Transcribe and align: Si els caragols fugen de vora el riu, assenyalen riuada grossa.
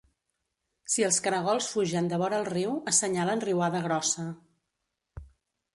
Si 0.93 1.03
els 1.07 1.19
caragols 1.27 1.67
fugen 1.73 2.09
de 2.13 2.19
vora 2.23 2.41
el 2.43 2.49
riu, 2.49 2.73
assenyalen 2.93 3.45
riuada 3.47 3.87
grossa. 3.89 4.29